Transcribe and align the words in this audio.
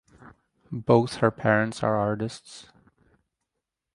Both 0.71 1.17
her 1.17 1.29
parents 1.29 1.83
are 1.83 1.95
artists. 1.95 2.67